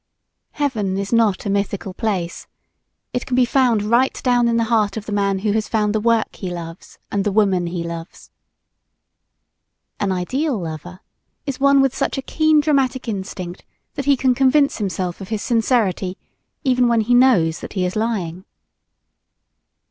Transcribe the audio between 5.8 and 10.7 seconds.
the work he loves and the woman he loves. An ideal